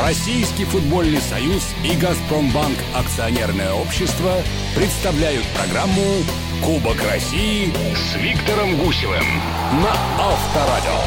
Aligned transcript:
Российский 0.00 0.64
футбольный 0.64 1.20
союз 1.20 1.64
и 1.84 1.96
«Газпромбанк» 1.96 2.78
акционерное 2.94 3.72
общество 3.72 4.32
представляют 4.76 5.44
программу 5.56 6.02
«Кубок 6.64 6.96
России» 7.10 7.72
с 7.96 8.14
Виктором 8.16 8.76
Гусевым 8.76 9.26
на 9.72 9.92
Авторадио. 10.20 11.00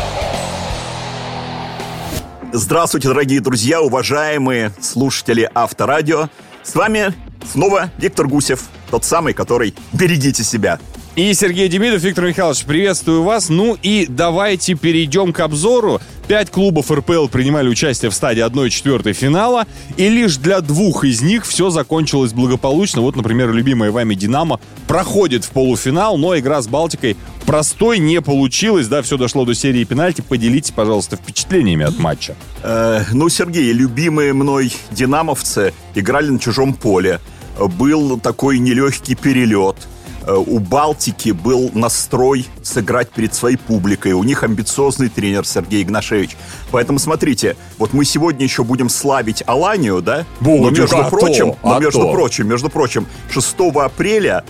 Здравствуйте, 2.51 3.07
дорогие 3.07 3.39
друзья, 3.39 3.81
уважаемые 3.81 4.73
слушатели 4.81 5.49
Авторадио. 5.53 6.27
С 6.61 6.75
вами 6.75 7.13
снова 7.49 7.91
Виктор 7.97 8.27
Гусев, 8.27 8.65
тот 8.89 9.05
самый, 9.05 9.33
который 9.33 9.73
«Берегите 9.93 10.43
себя». 10.43 10.79
И 11.17 11.33
Сергей 11.33 11.67
Демидов, 11.67 12.01
Виктор 12.03 12.25
Михайлович, 12.25 12.63
приветствую 12.63 13.23
вас. 13.23 13.49
Ну 13.49 13.77
и 13.83 14.05
давайте 14.07 14.75
перейдем 14.75 15.33
к 15.33 15.41
обзору. 15.41 15.99
Пять 16.29 16.49
клубов 16.49 16.89
РПЛ 16.89 17.27
принимали 17.27 17.67
участие 17.67 18.09
в 18.09 18.13
стадии 18.13 18.45
1-4 18.45 19.11
финала, 19.11 19.67
и 19.97 20.07
лишь 20.07 20.37
для 20.37 20.61
двух 20.61 21.03
из 21.03 21.21
них 21.21 21.45
все 21.45 21.69
закончилось 21.69 22.31
благополучно. 22.31 23.01
Вот, 23.01 23.17
например, 23.17 23.51
любимая 23.51 23.91
вами 23.91 24.15
«Динамо» 24.15 24.61
проходит 24.87 25.43
в 25.43 25.49
полуфинал, 25.49 26.17
но 26.17 26.39
игра 26.39 26.61
с 26.61 26.67
«Балтикой» 26.69 27.17
простой 27.45 27.99
не 27.99 28.21
получилась, 28.21 28.87
да, 28.87 29.01
все 29.01 29.17
дошло 29.17 29.43
до 29.43 29.53
серии 29.53 29.83
пенальти. 29.83 30.21
Поделитесь, 30.21 30.71
пожалуйста, 30.71 31.17
впечатлениями 31.17 31.83
от 31.83 31.99
матча. 31.99 32.37
Э, 32.63 33.03
ну, 33.11 33.27
Сергей, 33.27 33.73
любимые 33.73 34.31
мной 34.31 34.71
«Динамовцы» 34.91 35.73
играли 35.93 36.29
на 36.29 36.39
чужом 36.39 36.73
поле. 36.73 37.19
Был 37.59 38.17
такой 38.17 38.59
нелегкий 38.59 39.15
перелет– 39.15 39.75
у 40.27 40.59
Балтики 40.59 41.31
был 41.31 41.71
настрой 41.73 42.47
сыграть 42.61 43.09
перед 43.09 43.33
своей 43.33 43.57
публикой. 43.57 44.13
У 44.13 44.23
них 44.23 44.43
амбициозный 44.43 45.09
тренер 45.09 45.45
Сергей 45.45 45.83
Игнашевич. 45.83 46.37
Поэтому 46.71 46.99
смотрите, 46.99 47.55
вот 47.77 47.93
мы 47.93 48.05
сегодня 48.05 48.43
еще 48.43 48.63
будем 48.63 48.89
славить 48.89 49.43
Аланию, 49.45 50.01
да? 50.01 50.25
Будем, 50.39 50.63
но 50.63 50.69
между 50.69 50.97
а 50.97 51.09
прочим, 51.09 51.51
то, 51.53 51.57
но 51.63 51.77
а 51.77 51.79
между 51.79 52.01
то. 52.01 52.11
прочим, 52.11 52.47
между 52.47 52.69
прочим, 52.69 53.07
6 53.31 53.55
апреля 53.75 54.43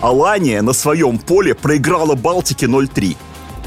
Алания 0.00 0.62
на 0.62 0.72
своем 0.72 1.18
поле 1.18 1.54
проиграла 1.54 2.14
Балтике 2.14 2.66
0-3. 2.66 3.16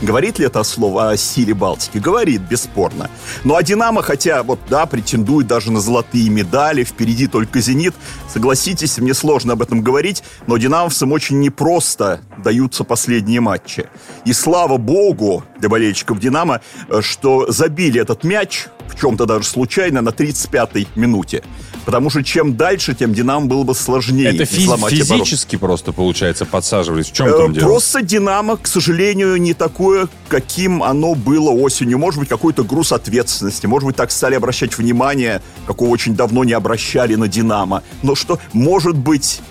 Говорит 0.01 0.39
ли 0.39 0.45
это 0.45 0.63
слово 0.63 1.11
о 1.11 1.17
силе 1.17 1.53
Балтики? 1.53 1.97
Говорит, 1.97 2.41
бесспорно. 2.41 3.09
Ну 3.43 3.55
а 3.55 3.63
Динамо, 3.63 4.01
хотя 4.01 4.43
вот, 4.43 4.59
да, 4.69 4.85
претендует 4.85 5.47
даже 5.47 5.71
на 5.71 5.81
золотые 5.81 6.29
медали, 6.29 6.85
впереди 6.85 7.27
только 7.27 7.59
«Зенит», 7.59 7.93
согласитесь, 8.31 8.97
мне 8.97 9.13
сложно 9.13 9.53
об 9.53 9.61
этом 9.61 9.81
говорить, 9.81 10.23
но 10.47 10.57
динамовцам 10.57 11.11
очень 11.11 11.39
непросто 11.41 12.21
даются 12.37 12.85
последние 12.85 13.41
матчи. 13.41 13.89
И 14.23 14.31
слава 14.31 14.77
богу 14.77 15.43
для 15.59 15.67
болельщиков 15.67 16.19
«Динамо», 16.19 16.61
э, 16.87 17.01
что 17.01 17.51
забили 17.51 17.99
этот 17.99 18.23
мяч, 18.23 18.67
в 18.89 18.99
чем-то 18.99 19.25
даже 19.25 19.45
случайно, 19.45 20.01
на 20.01 20.09
35-й 20.09 20.87
минуте. 20.95 21.43
Потому 21.85 22.09
что 22.09 22.23
чем 22.23 22.55
дальше, 22.55 22.93
тем 22.93 23.13
Динамо 23.13 23.45
было 23.47 23.63
бы 23.63 23.73
сложнее. 23.73 24.29
Это 24.35 24.43
физ- 24.45 24.89
физически 24.89 25.55
просто, 25.55 25.91
получается, 25.91 26.45
подсаживались. 26.45 27.07
В 27.07 27.13
чем 27.13 27.27
Э, 27.27 27.31
там 27.37 27.53
дело? 27.53 27.65
Просто 27.65 28.01
Динамо, 28.01 28.57
к 28.57 28.67
сожалению, 28.67 29.37
не 29.37 29.53
такое, 29.53 30.07
каким 30.27 30.83
оно 30.83 31.15
было 31.15 31.49
осенью. 31.49 31.97
Может 31.97 32.19
быть, 32.19 32.29
какой-то 32.29 32.63
груз 32.63 32.91
ответственности. 32.91 33.65
Может 33.65 33.87
быть, 33.87 33.95
так 33.95 34.11
стали 34.11 34.35
обращать 34.35 34.77
внимание, 34.77 35.41
какого 35.65 35.89
очень 35.89 36.15
давно 36.15 36.43
не 36.43 36.53
обращали 36.53 37.15
на 37.15 37.27
Динамо. 37.27 37.81
Но 38.03 38.13
что, 38.15 38.39
может 38.53 38.95
быть, 38.95 39.41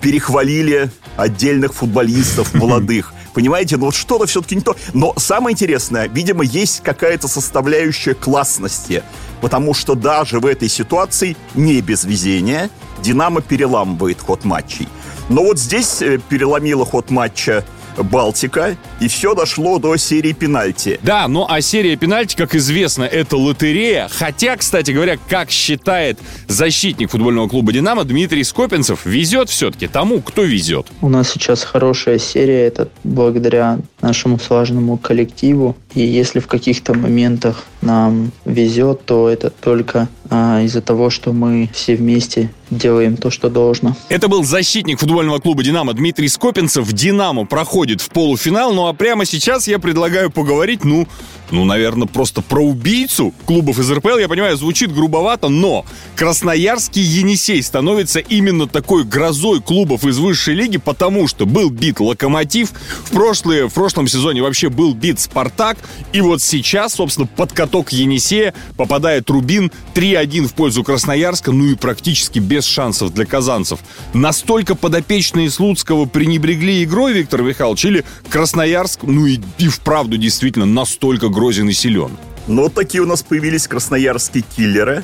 перехвалили 0.00 0.90
отдельных 1.16 1.74
футболистов 1.74 2.52
молодых. 2.54 3.13
Понимаете, 3.34 3.76
ну 3.76 3.86
вот 3.86 3.94
что-то 3.94 4.26
все-таки 4.26 4.54
не 4.54 4.62
то. 4.62 4.76
Но 4.94 5.12
самое 5.16 5.52
интересное, 5.52 6.08
видимо, 6.08 6.44
есть 6.44 6.82
какая-то 6.82 7.28
составляющая 7.28 8.14
классности. 8.14 9.02
Потому 9.40 9.74
что 9.74 9.94
даже 9.94 10.38
в 10.38 10.46
этой 10.46 10.68
ситуации, 10.68 11.36
не 11.54 11.80
без 11.82 12.04
везения, 12.04 12.70
Динамо 13.02 13.42
переламывает 13.42 14.20
ход 14.20 14.44
матчей. 14.44 14.88
Но 15.28 15.42
вот 15.42 15.58
здесь 15.58 16.00
э, 16.00 16.18
переломила 16.28 16.86
ход 16.86 17.10
матча 17.10 17.64
Балтика, 18.02 18.76
и 19.00 19.08
все 19.08 19.34
дошло 19.34 19.78
до 19.78 19.96
серии 19.96 20.32
пенальти. 20.32 20.98
Да, 21.02 21.28
ну 21.28 21.46
а 21.48 21.60
серия 21.60 21.96
пенальти, 21.96 22.36
как 22.36 22.54
известно, 22.54 23.04
это 23.04 23.36
лотерея. 23.36 24.08
Хотя, 24.10 24.56
кстати 24.56 24.90
говоря, 24.90 25.18
как 25.28 25.50
считает 25.50 26.18
защитник 26.48 27.10
футбольного 27.10 27.48
клуба 27.48 27.72
«Динамо» 27.72 28.04
Дмитрий 28.04 28.44
Скопинцев, 28.44 29.04
везет 29.04 29.48
все-таки 29.48 29.86
тому, 29.86 30.20
кто 30.20 30.42
везет. 30.42 30.86
У 31.00 31.08
нас 31.08 31.30
сейчас 31.30 31.62
хорошая 31.62 32.18
серия, 32.18 32.66
это 32.66 32.88
благодаря 33.02 33.78
нашему 34.04 34.38
слаженному 34.38 34.98
коллективу. 34.98 35.76
И 35.94 36.02
если 36.02 36.38
в 36.38 36.46
каких-то 36.46 36.92
моментах 36.94 37.64
нам 37.80 38.32
везет, 38.44 39.04
то 39.06 39.28
это 39.28 39.48
только 39.50 40.08
а, 40.30 40.60
из-за 40.62 40.82
того, 40.82 41.08
что 41.08 41.32
мы 41.32 41.70
все 41.72 41.96
вместе 41.96 42.50
делаем 42.70 43.16
то, 43.16 43.30
что 43.30 43.48
должно. 43.48 43.96
Это 44.08 44.28
был 44.28 44.44
защитник 44.44 44.98
футбольного 44.98 45.38
клуба 45.38 45.62
«Динамо» 45.62 45.94
Дмитрий 45.94 46.28
Скопинцев. 46.28 46.92
«Динамо» 46.92 47.46
проходит 47.46 48.00
в 48.00 48.10
полуфинал. 48.10 48.74
Ну 48.74 48.86
а 48.86 48.92
прямо 48.92 49.24
сейчас 49.24 49.68
я 49.68 49.78
предлагаю 49.78 50.30
поговорить, 50.30 50.84
ну, 50.84 51.06
ну, 51.50 51.64
наверное, 51.64 52.06
просто 52.06 52.42
про 52.42 52.60
убийцу 52.60 53.34
клубов 53.46 53.78
из 53.78 53.90
РПЛ. 53.90 54.18
Я 54.18 54.28
понимаю, 54.28 54.56
звучит 54.56 54.92
грубовато, 54.92 55.48
но 55.48 55.84
Красноярский 56.16 57.02
Енисей 57.02 57.62
становится 57.62 58.20
именно 58.20 58.66
такой 58.66 59.04
грозой 59.04 59.60
клубов 59.60 60.04
из 60.04 60.18
высшей 60.18 60.54
лиги, 60.54 60.78
потому 60.78 61.28
что 61.28 61.46
был 61.46 61.70
бит 61.70 62.00
«Локомотив», 62.00 62.70
в, 63.04 63.10
прошлые, 63.10 63.68
в 63.68 63.74
прошлом 63.74 64.08
сезоне 64.08 64.42
вообще 64.42 64.68
был 64.68 64.94
бит 64.94 65.20
«Спартак», 65.20 65.78
и 66.12 66.20
вот 66.20 66.42
сейчас, 66.42 66.94
собственно, 66.94 67.26
под 67.26 67.52
каток 67.52 67.92
Енисея 67.92 68.54
попадает 68.76 69.28
Рубин 69.30 69.70
3-1 69.94 70.48
в 70.48 70.54
пользу 70.54 70.82
Красноярска, 70.82 71.52
ну 71.52 71.66
и 71.66 71.74
практически 71.74 72.38
без 72.38 72.64
шансов 72.64 73.12
для 73.12 73.26
казанцев. 73.26 73.80
Настолько 74.12 74.74
подопечные 74.74 75.50
Слуцкого 75.50 76.06
пренебрегли 76.06 76.84
игрой, 76.84 77.12
Виктор 77.12 77.42
Михайлович, 77.42 77.84
или 77.84 78.04
Красноярск, 78.28 79.02
ну 79.02 79.26
и, 79.26 79.38
и 79.58 79.68
вправду 79.68 80.16
действительно 80.16 80.66
настолько 80.66 81.28
грозен 81.34 81.68
и 81.68 81.72
силен? 81.72 82.10
Но 82.46 82.62
вот 82.62 82.74
такие 82.74 83.02
у 83.02 83.06
нас 83.06 83.22
появились 83.22 83.66
красноярские 83.68 84.44
киллеры, 84.56 85.02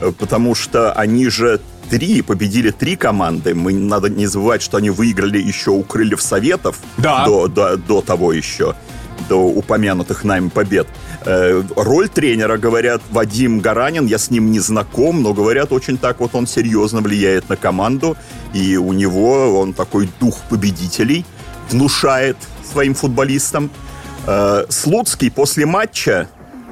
э, 0.00 0.12
потому 0.18 0.54
что 0.54 0.92
они 0.92 1.28
же 1.28 1.60
три, 1.90 2.22
победили 2.22 2.70
три 2.70 2.96
команды. 2.96 3.54
Мы 3.54 3.72
надо 3.72 4.08
не 4.08 4.26
забывать, 4.26 4.62
что 4.62 4.76
они 4.76 4.90
выиграли 4.90 5.38
еще 5.38 5.70
у 5.70 5.82
Крыльев 5.82 6.22
Советов 6.22 6.78
Да. 6.98 7.24
до, 7.26 7.48
до, 7.48 7.76
до 7.76 8.00
того 8.00 8.32
еще, 8.32 8.74
до 9.28 9.36
упомянутых 9.36 10.24
нами 10.24 10.48
побед. 10.48 10.86
Э, 11.24 11.62
роль 11.76 12.08
тренера, 12.08 12.56
говорят, 12.58 13.02
Вадим 13.10 13.60
Гаранин, 13.60 14.06
я 14.06 14.18
с 14.18 14.30
ним 14.30 14.50
не 14.50 14.60
знаком, 14.60 15.22
но 15.22 15.34
говорят, 15.34 15.72
очень 15.72 15.98
так 15.98 16.20
вот 16.20 16.34
он 16.34 16.46
серьезно 16.46 17.00
влияет 17.00 17.48
на 17.48 17.56
команду, 17.56 18.16
и 18.54 18.76
у 18.76 18.92
него 18.92 19.60
он 19.60 19.72
такой 19.74 20.08
дух 20.20 20.38
победителей 20.48 21.24
внушает 21.70 22.36
своим 22.72 22.94
футболистам. 22.94 23.70
Э, 24.26 24.64
Слуцкий 24.68 25.30
после 25.30 25.66
матча 25.66 26.28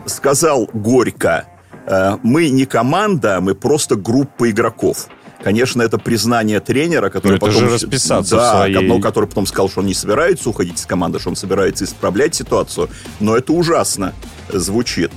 сказал 0.06 0.68
горько, 0.72 1.46
э, 1.86 2.16
мы 2.22 2.48
не 2.50 2.66
команда, 2.66 3.40
мы 3.40 3.54
просто 3.54 3.96
группа 3.96 4.50
игроков. 4.50 5.08
Конечно, 5.42 5.82
это 5.82 5.98
признание 5.98 6.58
тренера, 6.60 7.10
который 7.10 7.32
Ну, 7.32 7.36
это 7.36 7.46
потом... 7.46 7.60
же 7.60 7.74
расписаться 7.74 8.36
да, 8.36 8.50
своей- 8.58 9.00
который 9.00 9.28
потом 9.28 9.46
сказал, 9.46 9.68
что 9.70 9.80
он 9.80 9.86
не 9.86 9.94
собирается 9.94 10.48
уходить 10.50 10.80
из 10.80 10.86
команды, 10.86 11.20
что 11.20 11.30
он 11.30 11.36
собирается 11.36 11.84
исправлять 11.84 12.34
ситуацию. 12.34 12.88
Но 13.20 13.36
это 13.36 13.52
ужасно 13.52 14.14
звучит. 14.52 15.12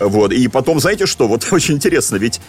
Вот. 0.00 0.32
И 0.32 0.48
потом, 0.48 0.80
знаете 0.80 1.06
что, 1.06 1.28
вот 1.28 1.46
очень 1.52 1.74
интересно, 1.74 2.16
ведь 2.16 2.40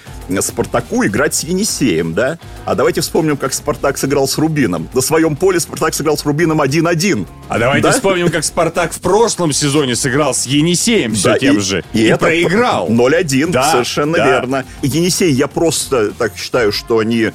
Спартаку 0.42 1.06
играть 1.06 1.36
с 1.36 1.44
Енисеем, 1.44 2.14
да? 2.14 2.40
А 2.66 2.76
давайте 2.76 3.02
вспомним, 3.02 3.38
как 3.38 3.54
Спартак 3.54 3.98
сыграл 3.98 4.28
с 4.28 4.38
Рубином. 4.38 4.90
На 4.94 5.02
своем 5.02 5.36
поле 5.36 5.60
Спартак 5.60 5.94
сыграл 5.94 6.18
с 6.18 6.26
Рубином 6.26 6.62
1-1. 6.62 7.28
А 7.48 7.60
давайте 7.60 7.84
Да? 7.88 7.92
вспомним, 7.94 8.30
как 8.30 8.44
Спартак 8.44 8.94
в 8.94 9.00
прошлом 9.00 9.52
сезоне 9.54 9.96
сыграл 9.96 10.34
с 10.34 10.46
Енисеем 10.46 11.14
все 11.14 11.30
Да, 11.34 11.40
тем 11.40 11.58
и- 11.58 11.60
же. 11.60 11.84
И, 11.94 12.00
И, 12.00 12.04
это 12.06 12.18
проиграл. 12.26 12.90
0-1, 12.90 13.52
Да, 13.52 13.72
совершенно 13.72 14.18
да. 14.18 14.26
верно. 14.26 14.66
И 14.82 14.88
Енисей, 14.88 15.32
я 15.32 15.48
просто 15.48 16.12
так 16.12 16.36
считаю, 16.36 16.72
что 16.72 17.00
они 17.00 17.24
э, 17.24 17.32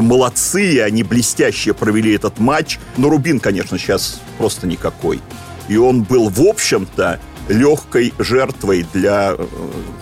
молодцы, 0.00 0.80
они 0.80 1.02
блестяще 1.02 1.74
провели 1.74 2.14
этот 2.14 2.38
матч. 2.38 2.78
Но 2.96 3.10
Рубин, 3.10 3.40
конечно, 3.40 3.78
сейчас 3.78 4.20
просто 4.38 4.66
никакой. 4.66 5.20
И 5.68 5.76
он 5.76 6.02
был, 6.02 6.28
в 6.30 6.40
общем-то, 6.40 7.20
легкой 7.50 8.14
жертвой 8.18 8.86
для 8.92 9.34
э, 9.36 9.46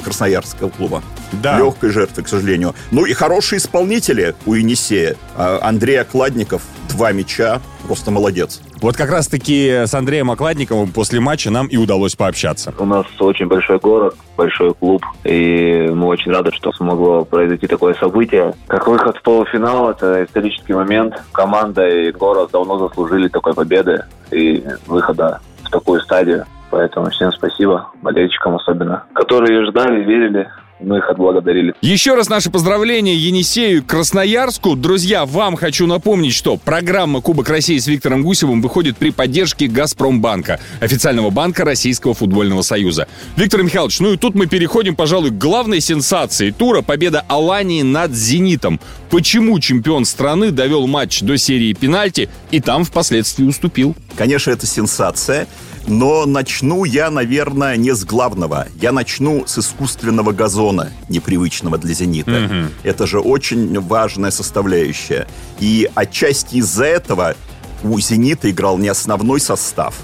красноярского 0.04 0.68
клуба. 0.68 1.02
Да. 1.32 1.58
Легкой 1.58 1.90
жертвой, 1.90 2.24
к 2.24 2.28
сожалению. 2.28 2.74
Ну 2.90 3.04
и 3.04 3.12
хорошие 3.12 3.58
исполнители 3.58 4.34
у 4.46 4.54
Енисея. 4.54 5.16
А, 5.36 5.58
Андрей 5.62 6.00
Окладников, 6.00 6.62
два 6.90 7.12
мяча, 7.12 7.60
просто 7.86 8.10
молодец. 8.10 8.60
Вот 8.80 8.96
как 8.96 9.10
раз-таки 9.10 9.84
с 9.86 9.94
Андреем 9.94 10.30
Окладниковым 10.30 10.92
после 10.92 11.20
матча 11.20 11.50
нам 11.50 11.66
и 11.66 11.76
удалось 11.76 12.14
пообщаться. 12.14 12.72
У 12.78 12.84
нас 12.84 13.06
очень 13.18 13.46
большой 13.46 13.78
город, 13.78 14.14
большой 14.36 14.72
клуб, 14.74 15.04
и 15.24 15.88
мы 15.92 16.06
очень 16.06 16.30
рады, 16.32 16.52
что 16.52 16.72
смогло 16.72 17.24
произойти 17.24 17.66
такое 17.66 17.94
событие. 17.94 18.54
Как 18.68 18.86
выход 18.86 19.16
в 19.16 19.22
полуфинал, 19.22 19.90
это 19.90 20.24
исторический 20.24 20.74
момент. 20.74 21.14
Команда 21.32 21.88
и 21.88 22.12
город 22.12 22.50
давно 22.52 22.78
заслужили 22.78 23.28
такой 23.28 23.54
победы 23.54 24.04
и 24.30 24.64
выхода 24.86 25.40
в 25.64 25.70
такую 25.70 26.00
стадию. 26.00 26.46
Поэтому 26.70 27.10
всем 27.10 27.32
спасибо, 27.32 27.90
болельщикам 28.02 28.56
особенно, 28.56 29.04
которые 29.14 29.66
ждали, 29.66 30.04
верили 30.04 30.48
мы 30.80 30.98
их 30.98 31.08
отблагодарили. 31.08 31.74
Еще 31.80 32.14
раз 32.14 32.28
наши 32.28 32.50
поздравления 32.50 33.16
Енисею 33.16 33.84
Красноярску. 33.84 34.76
Друзья, 34.76 35.26
вам 35.26 35.56
хочу 35.56 35.86
напомнить, 35.86 36.34
что 36.34 36.56
программа 36.56 37.20
«Кубок 37.20 37.48
России» 37.48 37.78
с 37.78 37.86
Виктором 37.86 38.22
Гусевым 38.22 38.62
выходит 38.62 38.96
при 38.96 39.10
поддержке 39.10 39.66
«Газпромбанка», 39.66 40.60
официального 40.80 41.30
банка 41.30 41.64
Российского 41.64 42.14
футбольного 42.14 42.62
союза. 42.62 43.08
Виктор 43.36 43.62
Михайлович, 43.62 44.00
ну 44.00 44.12
и 44.12 44.16
тут 44.16 44.34
мы 44.34 44.46
переходим, 44.46 44.96
пожалуй, 44.96 45.30
к 45.30 45.38
главной 45.38 45.80
сенсации 45.80 46.50
тура– 46.50 46.82
победа 46.88 47.24
Алании 47.28 47.82
над 47.82 48.12
«Зенитом». 48.12 48.80
Почему 49.10 49.58
чемпион 49.58 50.04
страны 50.04 50.50
довел 50.50 50.86
матч 50.86 51.22
до 51.22 51.38
серии 51.38 51.72
пенальти 51.72 52.28
и 52.50 52.60
там 52.60 52.84
впоследствии 52.84 53.44
уступил? 53.44 53.94
Конечно, 54.16 54.50
это 54.50 54.66
сенсация. 54.66 55.46
Но 55.88 56.26
начну 56.26 56.84
я, 56.84 57.10
наверное, 57.10 57.76
не 57.76 57.94
с 57.94 58.04
главного. 58.04 58.68
Я 58.80 58.92
начну 58.92 59.46
с 59.46 59.58
искусственного 59.58 60.32
газона, 60.32 60.92
непривычного 61.08 61.78
для 61.78 61.94
«Зенита». 61.94 62.30
Mm-hmm. 62.30 62.70
Это 62.84 63.06
же 63.06 63.20
очень 63.20 63.80
важная 63.80 64.30
составляющая. 64.30 65.26
И 65.60 65.90
отчасти 65.94 66.56
из-за 66.56 66.84
этого 66.84 67.34
у 67.82 67.98
«Зенита» 67.98 68.50
играл 68.50 68.76
не 68.76 68.88
основной 68.88 69.40
состав. 69.40 69.94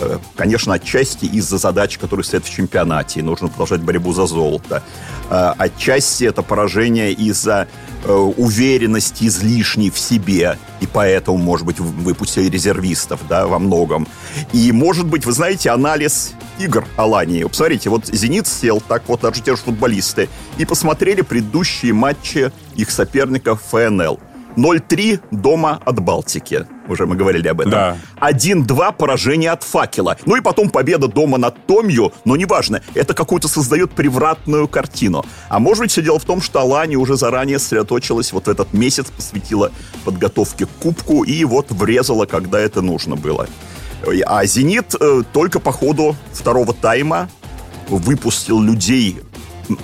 Э, 0.00 0.18
конечно, 0.36 0.74
отчасти 0.74 1.24
из-за 1.24 1.58
задач, 1.58 1.98
которые 1.98 2.24
стоят 2.24 2.44
в 2.44 2.54
чемпионате. 2.54 3.22
Нужно 3.22 3.48
продолжать 3.48 3.80
борьбу 3.80 4.12
за 4.12 4.26
золото. 4.26 4.82
Э, 5.30 5.54
отчасти 5.56 6.24
это 6.24 6.42
поражение 6.42 7.12
из-за 7.12 7.66
уверенности 8.06 9.24
излишней 9.24 9.90
в 9.90 9.98
себе, 9.98 10.58
и 10.80 10.86
поэтому, 10.86 11.38
может 11.38 11.66
быть, 11.66 11.80
выпустили 11.80 12.48
резервистов, 12.48 13.20
да, 13.28 13.46
во 13.46 13.58
многом. 13.58 14.06
И, 14.52 14.72
может 14.72 15.06
быть, 15.06 15.24
вы 15.26 15.32
знаете, 15.32 15.70
анализ 15.70 16.32
игр 16.58 16.86
Алании. 16.96 17.44
Посмотрите, 17.44 17.90
вот 17.90 18.06
«Зенит» 18.06 18.46
сел, 18.46 18.80
так 18.80 19.02
вот 19.08 19.20
даже 19.20 19.42
те 19.42 19.56
же 19.56 19.62
футболисты, 19.62 20.28
и 20.58 20.64
посмотрели 20.64 21.22
предыдущие 21.22 21.92
матчи 21.92 22.52
их 22.74 22.90
соперников 22.90 23.62
ФНЛ. 23.70 24.20
0-3 24.56 25.20
дома 25.32 25.80
от 25.84 26.00
Балтики. 26.00 26.66
Уже 26.88 27.06
мы 27.06 27.16
говорили 27.16 27.48
об 27.48 27.60
этом. 27.60 27.72
Да. 27.72 27.96
1-2 28.20 28.96
поражение 28.96 29.50
от 29.50 29.62
факела. 29.62 30.16
Ну 30.26 30.36
и 30.36 30.40
потом 30.40 30.70
победа 30.70 31.08
дома 31.08 31.38
над 31.38 31.66
Томью, 31.66 32.12
но 32.24 32.36
неважно, 32.36 32.82
это 32.94 33.14
какую-то 33.14 33.48
создает 33.48 33.92
превратную 33.92 34.68
картину. 34.68 35.24
А 35.48 35.58
может 35.58 35.84
быть, 35.84 35.90
все 35.90 36.02
дело 36.02 36.18
в 36.18 36.24
том, 36.24 36.42
что 36.42 36.60
Алани 36.60 36.96
уже 36.96 37.16
заранее 37.16 37.58
сосредоточилась, 37.58 38.32
вот 38.32 38.46
в 38.46 38.50
этот 38.50 38.72
месяц 38.72 39.06
посвятила 39.06 39.70
подготовке 40.04 40.66
к 40.66 40.70
кубку 40.80 41.24
и 41.24 41.44
вот 41.44 41.70
врезала, 41.70 42.26
когда 42.26 42.60
это 42.60 42.82
нужно 42.82 43.16
было. 43.16 43.46
А 44.26 44.44
«Зенит» 44.44 44.94
э, 45.00 45.22
только 45.32 45.60
по 45.60 45.72
ходу 45.72 46.14
второго 46.32 46.74
тайма 46.74 47.30
выпустил 47.88 48.60
людей 48.60 49.20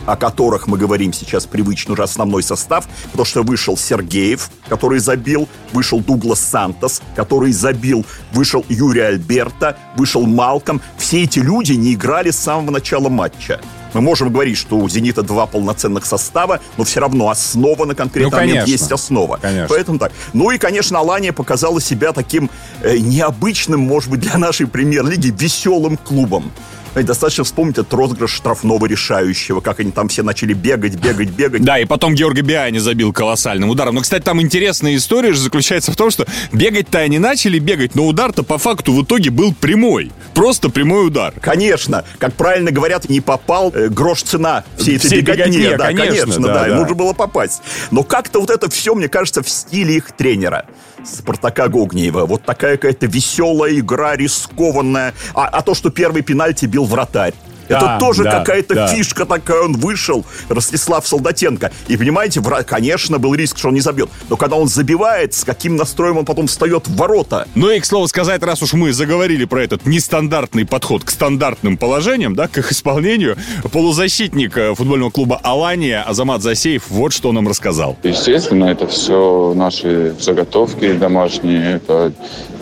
о 0.06 0.16
которых 0.16 0.66
мы 0.66 0.78
говорим 0.78 1.12
сейчас 1.12 1.46
привычно 1.46 1.94
уже 1.94 2.02
основной 2.02 2.42
состав, 2.42 2.88
потому 3.04 3.24
что 3.24 3.42
вышел 3.42 3.76
Сергеев, 3.76 4.50
который 4.68 4.98
забил, 4.98 5.48
вышел 5.72 6.00
Дуглас 6.00 6.40
Сантос, 6.40 7.02
который 7.16 7.52
забил, 7.52 8.04
вышел 8.32 8.64
Юрий 8.68 9.00
Альберта, 9.00 9.76
вышел 9.96 10.26
Малком. 10.26 10.80
Все 10.98 11.24
эти 11.24 11.38
люди 11.38 11.72
не 11.72 11.94
играли 11.94 12.30
с 12.30 12.36
самого 12.38 12.70
начала 12.70 13.08
матча. 13.08 13.60
Мы 13.92 14.00
можем 14.00 14.32
говорить, 14.32 14.56
что 14.56 14.76
у 14.76 14.88
«Зенита» 14.88 15.22
два 15.22 15.46
полноценных 15.46 16.06
состава, 16.06 16.60
но 16.76 16.84
все 16.84 17.00
равно 17.00 17.28
основа 17.28 17.84
на 17.84 17.94
конкретный 17.94 18.30
ну, 18.30 18.36
момент 18.36 18.68
есть 18.68 18.90
основа. 18.92 19.38
Конечно. 19.40 19.68
Поэтому 19.68 19.98
так. 19.98 20.12
Ну 20.32 20.50
и, 20.50 20.58
конечно, 20.58 20.98
Алания 20.98 21.32
показала 21.32 21.80
себя 21.80 22.12
таким 22.12 22.50
э, 22.82 22.98
необычным, 22.98 23.80
может 23.80 24.10
быть, 24.10 24.20
для 24.20 24.38
нашей 24.38 24.66
премьер-лиги 24.66 25.34
веселым 25.36 25.96
клубом. 25.96 26.52
Достаточно 26.94 27.44
вспомнить 27.44 27.78
этот 27.78 27.92
розыгрыш 27.92 28.32
штрафного 28.32 28.86
решающего, 28.86 29.60
как 29.60 29.80
они 29.80 29.92
там 29.92 30.08
все 30.08 30.22
начали 30.22 30.52
бегать, 30.52 30.94
бегать, 30.96 31.30
бегать. 31.30 31.62
Да, 31.62 31.78
и 31.78 31.84
потом 31.84 32.14
Георгий 32.14 32.42
Биани 32.42 32.78
забил 32.78 33.12
колоссальным 33.12 33.70
ударом. 33.70 33.94
Но, 33.94 34.00
кстати, 34.00 34.22
там 34.22 34.40
интересная 34.40 34.96
история 34.96 35.32
же 35.32 35.40
заключается 35.40 35.92
в 35.92 35.96
том, 35.96 36.10
что 36.10 36.26
бегать-то 36.52 36.98
они 36.98 37.18
начали 37.18 37.58
бегать, 37.58 37.94
но 37.94 38.06
удар-то 38.06 38.42
по 38.42 38.58
факту 38.58 38.92
в 38.92 39.04
итоге 39.04 39.30
был 39.30 39.54
прямой. 39.54 40.10
Просто 40.34 40.68
прямой 40.68 41.06
удар. 41.06 41.32
Конечно. 41.40 42.04
Как 42.18 42.34
правильно 42.34 42.70
говорят, 42.70 43.08
не 43.08 43.20
попал 43.20 43.72
э, 43.74 43.88
грош 43.88 44.22
цена 44.22 44.64
всей 44.76 44.96
этой 44.96 45.06
все 45.06 45.20
беготне. 45.20 45.58
беготне. 45.58 45.76
Да, 45.76 45.86
конечно, 45.86 46.06
конечно 46.06 46.46
да, 46.46 46.54
да, 46.54 46.68
да. 46.68 46.74
Нужно 46.76 46.94
было 46.94 47.12
попасть. 47.12 47.62
Но 47.90 48.02
как-то 48.02 48.40
вот 48.40 48.50
это 48.50 48.68
все, 48.70 48.94
мне 48.94 49.08
кажется, 49.08 49.42
в 49.42 49.48
стиле 49.48 49.96
их 49.96 50.12
тренера. 50.12 50.66
Спартака 51.04 51.68
Гогниева. 51.68 52.26
Вот 52.26 52.42
такая 52.42 52.76
какая-то 52.76 53.06
веселая 53.06 53.78
игра, 53.78 54.16
рискованная. 54.16 55.14
А, 55.34 55.46
а 55.46 55.62
то, 55.62 55.74
что 55.74 55.90
первый 55.90 56.22
пенальти 56.22 56.66
бил 56.66 56.84
вратарь. 56.84 57.34
Это 57.70 57.86
да, 57.86 57.98
тоже 57.98 58.24
да, 58.24 58.40
какая-то 58.40 58.74
да. 58.74 58.86
фишка 58.88 59.26
такая. 59.26 59.62
Он 59.62 59.74
вышел, 59.74 60.24
Ростислав 60.48 61.06
Солдатенко. 61.06 61.70
И 61.88 61.96
понимаете, 61.96 62.42
конечно, 62.66 63.18
был 63.18 63.34
риск, 63.34 63.58
что 63.58 63.68
он 63.68 63.74
не 63.74 63.80
забьет. 63.80 64.10
Но 64.28 64.36
когда 64.36 64.56
он 64.56 64.68
забивает, 64.68 65.34
с 65.34 65.44
каким 65.44 65.76
настроем 65.76 66.18
он 66.18 66.24
потом 66.24 66.48
встает 66.48 66.88
в 66.88 66.96
ворота. 66.96 67.46
Ну 67.54 67.70
и, 67.70 67.78
к 67.78 67.86
слову 67.86 68.08
сказать, 68.08 68.42
раз 68.42 68.62
уж 68.62 68.72
мы 68.72 68.92
заговорили 68.92 69.44
про 69.44 69.62
этот 69.62 69.86
нестандартный 69.86 70.66
подход 70.66 71.04
к 71.04 71.10
стандартным 71.10 71.76
положениям, 71.76 72.34
да, 72.34 72.48
к 72.48 72.58
их 72.58 72.72
исполнению, 72.72 73.36
полузащитник 73.72 74.56
э, 74.56 74.74
футбольного 74.74 75.10
клуба 75.10 75.40
«Алания» 75.42 76.02
Азамат 76.02 76.42
Засеев 76.42 76.90
вот 76.90 77.12
что 77.12 77.32
нам 77.32 77.46
рассказал. 77.46 77.96
Естественно, 78.02 78.64
это 78.64 78.86
все 78.88 79.52
наши 79.54 80.14
заготовки 80.18 80.92
домашние. 80.92 81.76
Это 81.76 82.12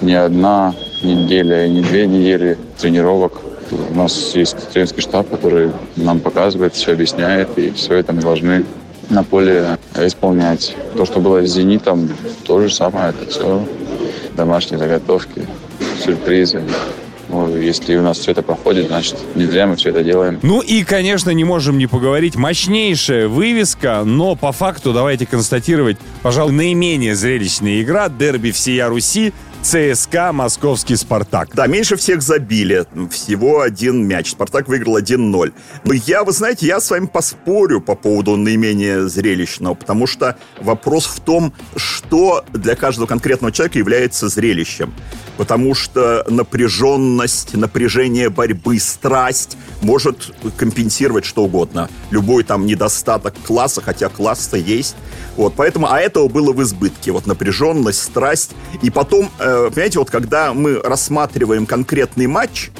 не 0.00 0.14
одна 0.14 0.74
неделя, 1.02 1.66
не 1.68 1.80
две 1.80 2.06
недели 2.06 2.58
тренировок 2.78 3.40
у 3.72 3.94
нас 3.94 4.34
есть 4.34 4.56
тренерский 4.70 5.02
штаб, 5.02 5.28
который 5.28 5.70
нам 5.96 6.20
показывает, 6.20 6.74
все 6.74 6.92
объясняет, 6.92 7.48
и 7.58 7.70
все 7.70 7.94
это 7.94 8.12
мы 8.12 8.22
должны 8.22 8.64
на 9.10 9.22
поле 9.24 9.78
исполнять. 9.96 10.76
То, 10.96 11.04
что 11.04 11.20
было 11.20 11.46
с 11.46 11.50
«Зенитом», 11.50 12.10
то 12.44 12.60
же 12.60 12.70
самое. 12.70 13.10
Это 13.10 13.30
все 13.30 13.66
домашние 14.36 14.78
заготовки, 14.78 15.46
сюрпризы. 16.04 16.62
Ну, 17.30 17.56
если 17.58 17.94
у 17.96 18.02
нас 18.02 18.18
все 18.18 18.30
это 18.30 18.42
проходит, 18.42 18.86
значит, 18.86 19.16
не 19.34 19.44
зря 19.44 19.66
мы 19.66 19.76
все 19.76 19.90
это 19.90 20.02
делаем. 20.02 20.38
Ну 20.42 20.60
и, 20.62 20.82
конечно, 20.82 21.28
не 21.30 21.44
можем 21.44 21.76
не 21.76 21.86
поговорить. 21.86 22.36
Мощнейшая 22.36 23.28
вывеска, 23.28 24.02
но 24.04 24.34
по 24.34 24.52
факту 24.52 24.94
давайте 24.94 25.26
констатировать, 25.26 25.98
пожалуй, 26.22 26.52
наименее 26.52 27.14
зрелищная 27.14 27.82
игра 27.82 28.08
«Дерби 28.08 28.50
всея 28.50 28.88
Руси» 28.88 29.34
ЦСКА, 29.68 30.32
московский 30.32 30.96
«Спартак». 30.96 31.50
Да, 31.52 31.66
меньше 31.66 31.96
всех 31.96 32.22
забили. 32.22 32.86
Всего 33.10 33.60
один 33.60 34.06
мяч. 34.06 34.30
«Спартак» 34.30 34.66
выиграл 34.66 34.96
1-0. 34.96 35.52
Но 35.84 35.92
я, 35.92 36.24
вы 36.24 36.32
знаете, 36.32 36.66
я 36.66 36.80
с 36.80 36.90
вами 36.90 37.04
поспорю 37.04 37.82
по 37.82 37.94
поводу 37.94 38.36
наименее 38.36 39.10
зрелищного, 39.10 39.74
потому 39.74 40.06
что 40.06 40.38
вопрос 40.58 41.04
в 41.04 41.20
том, 41.20 41.52
что 41.76 42.46
для 42.54 42.76
каждого 42.76 43.06
конкретного 43.06 43.52
человека 43.52 43.78
является 43.78 44.28
зрелищем. 44.28 44.94
Потому 45.36 45.74
что 45.74 46.24
напряженность, 46.30 47.54
напряжение 47.54 48.30
борьбы, 48.30 48.78
страсть 48.78 49.58
может 49.82 50.32
компенсировать 50.56 51.26
что 51.26 51.44
угодно. 51.44 51.90
Любой 52.10 52.42
там 52.42 52.64
недостаток 52.64 53.34
класса, 53.46 53.82
хотя 53.82 54.08
класс-то 54.08 54.56
есть. 54.56 54.96
Вот, 55.36 55.52
поэтому, 55.56 55.92
а 55.92 56.00
этого 56.00 56.28
было 56.28 56.54
в 56.54 56.62
избытке. 56.62 57.12
Вот 57.12 57.26
напряженность, 57.26 58.02
страсть. 58.02 58.52
И 58.82 58.88
потом 58.88 59.30
Э, 59.48 59.57
понимаете, 59.70 59.98
вот 59.98 60.10
когда 60.10 60.54
мы 60.54 60.80
рассматриваем 60.80 61.66
конкретный 61.66 62.26
матч, 62.26 62.70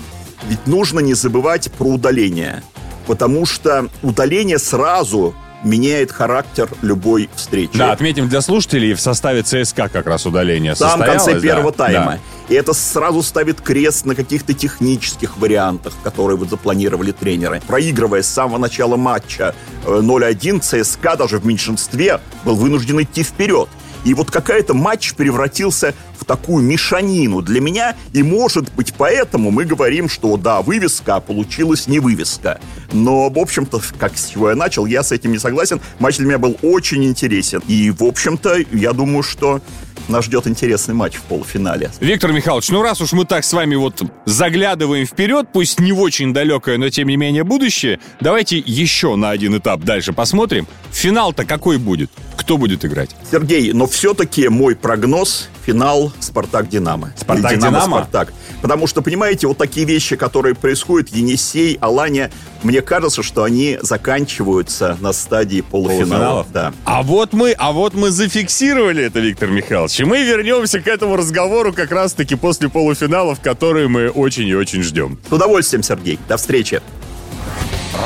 ведь 0.49 0.67
нужно 0.67 1.01
не 1.01 1.15
забывать 1.15 1.71
про 1.73 1.87
удаление. 1.87 2.63
Потому 3.07 3.47
что 3.47 3.89
удаление 4.03 4.59
сразу 4.59 5.35
меняет 5.65 6.13
характер 6.13 6.69
любой 6.83 7.29
встречи. 7.35 7.77
Да, 7.77 7.93
отметим 7.93 8.29
для 8.29 8.41
слушателей, 8.41 8.95
в 8.95 9.01
составе 9.01 9.43
ЦСКА 9.43 9.89
как 9.89 10.07
раз 10.07 10.27
удаление 10.27 10.75
Там 10.75 11.01
в 11.01 11.05
конце 11.05 11.41
первого 11.41 11.73
да, 11.73 11.87
тайма. 11.87 12.13
Да. 12.13 12.19
И 12.49 12.55
это 12.55 12.73
сразу 12.73 13.23
ставит 13.23 13.61
крест 13.61 14.07
на 14.07 14.15
каких-то 14.15 14.55
технических 14.55 15.37
вариантах, 15.39 15.95
которые 16.03 16.37
вот 16.37 16.49
запланировали 16.49 17.13
тренеры. 17.13 17.61
Проигрывая 17.67 18.23
с 18.23 18.29
самого 18.29 18.59
начала 18.59 18.97
матча 18.97 19.55
0-1, 19.85 20.59
э, 20.59 20.83
ЦСКА 20.83 21.17
даже 21.17 21.39
в 21.39 21.47
меньшинстве 21.47 22.21
был 22.45 22.55
вынужден 22.55 23.03
идти 23.03 23.23
вперед. 23.23 23.69
И 24.05 24.15
вот 24.15 24.31
какая-то 24.31 24.75
матч 24.75 25.15
превратился 25.15 25.95
в 26.19 26.25
такую 26.25 26.65
мешанину 26.65 27.43
для 27.43 27.61
меня, 27.61 27.97
и 28.13 28.23
может 28.23 28.73
быть 28.75 28.95
поэтому 28.97 29.51
мы 29.51 29.65
говорим, 29.65 30.09
что 30.09 30.37
да, 30.37 30.63
вывеска, 30.63 31.17
а 31.17 31.21
получилась 31.21 31.87
не 31.87 32.01
вывеска. 32.01 32.61
Но, 32.93 33.29
в 33.29 33.39
общем-то, 33.39 33.81
как 33.99 34.17
с 34.17 34.29
чего 34.29 34.51
я 34.51 34.57
начал, 34.57 34.87
я 34.87 35.03
с 35.03 35.13
этим 35.13 35.33
не 35.33 35.39
согласен. 35.39 35.81
Матч 35.99 36.17
для 36.17 36.27
меня 36.27 36.39
был 36.39 36.57
очень 36.63 37.05
интересен. 37.05 37.63
И, 37.69 37.91
в 37.91 38.03
общем-то, 38.03 38.57
я 38.73 38.93
думаю, 38.93 39.23
что 39.23 39.61
нас 40.09 40.25
ждет 40.25 40.47
интересный 40.47 40.95
матч 40.95 41.17
в 41.17 41.23
полуфинале. 41.23 41.91
Виктор 42.01 42.33
Михайлович, 42.33 42.71
ну 42.71 42.83
раз 42.83 43.01
уж 43.01 43.13
мы 43.13 43.25
так 43.25 43.45
с 43.45 43.53
вами 43.53 43.75
вот 43.75 44.03
заглядываем 44.25 45.07
вперед, 45.07 45.49
пусть 45.53 45.81
не 45.81 45.93
в 45.93 46.01
очень 46.01 46.33
далекое, 46.33 46.79
но 46.79 46.89
тем 46.89 47.09
не 47.09 47.17
менее 47.17 47.45
будущее, 47.45 48.01
давайте 48.21 48.59
еще 48.59 49.17
на 49.17 49.31
один 49.31 49.59
этап 49.59 49.83
дальше 49.83 50.13
посмотрим. 50.13 50.67
Финал-то 50.93 51.45
какой 51.45 51.79
будет? 51.79 52.11
Кто 52.37 52.57
будет 52.57 52.85
играть? 52.85 53.11
Сергей, 53.31 53.73
но 53.73 53.87
все-таки 53.87 54.49
мой 54.49 54.75
прогноз 54.75 55.51
финал 55.67 56.13
Спартак-Динамо. 56.21 57.13
Спартак-Динамо? 57.17 57.81
Спартак. 57.83 58.33
Потому 58.63 58.87
что, 58.87 59.03
понимаете, 59.03 59.47
вот 59.47 59.59
такие 59.59 59.85
вещи, 59.85 60.17
которые 60.17 60.55
происходят, 60.55 61.11
Енисей, 61.11 61.77
Алания, 61.81 62.31
мне 62.63 62.83
кажется, 62.83 63.23
что 63.23 63.45
они 63.45 63.79
заканчиваются 63.83 64.97
на 65.01 65.13
стадии 65.13 65.61
полуфинала. 65.61 66.47
Да. 66.53 66.73
А 66.85 67.03
вот 67.03 67.33
мы, 67.33 67.53
а 67.53 67.73
вот 67.73 67.95
мы 67.95 68.11
зафиксировали 68.11 69.05
это, 69.05 69.21
Виктор 69.21 69.51
Михайлович. 69.51 70.01
И 70.01 70.05
мы 70.05 70.23
вернемся 70.23 70.81
к 70.81 70.87
этому 70.87 71.17
разговору 71.17 71.73
как 71.73 71.93
раз-таки 71.93 72.35
после 72.35 72.69
полуфиналов, 72.69 73.41
которые 73.41 73.89
мы 73.89 74.09
очень 74.09 74.47
и 74.49 74.55
очень 74.55 74.83
ждем. 74.83 75.19
С 75.29 75.33
удовольствием, 75.33 75.83
Сергей. 75.83 76.19
До 76.29 76.37
встречи. 76.37 76.81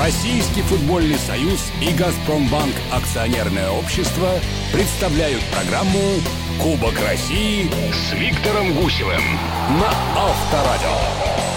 Российский 0.01 0.63
футбольный 0.63 1.19
союз 1.19 1.61
и 1.81 1.93
«Газпромбанк» 1.95 2.75
акционерное 2.91 3.71
общество 3.71 4.31
представляют 4.73 5.43
программу 5.55 6.01
«Кубок 6.63 6.95
России» 7.07 7.71
с 7.93 8.13
Виктором 8.15 8.73
Гусевым 8.75 9.23
на 9.81 9.93
Авторадио. 10.17 11.52